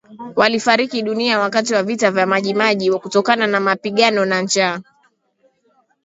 [0.35, 4.79] walifariki dunia wakati wa vita vya Maji Maji kutokana na mapigano na njaa